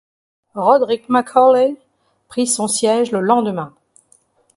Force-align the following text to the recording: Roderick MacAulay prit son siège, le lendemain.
Roderick 0.55 1.09
MacAulay 1.09 1.77
prit 2.27 2.47
son 2.47 2.67
siège, 2.67 3.11
le 3.11 3.19
lendemain. 3.19 3.71